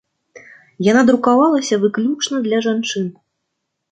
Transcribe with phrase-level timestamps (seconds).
[0.91, 3.05] Яна друкавалася выключна для жанчын.